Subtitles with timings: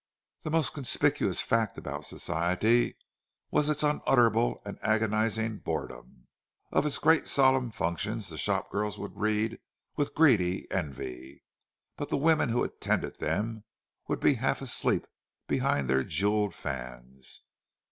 [0.41, 2.97] The most conspicuous fact about Society
[3.51, 6.25] was its unutterable and agonizing boredom;
[6.71, 9.59] of its great solemn functions the shop girl would read
[9.95, 11.43] with greedy envy,
[11.97, 13.63] but the women who attended them
[14.07, 15.05] would be half asleep
[15.47, 17.41] behind their jewelled fans.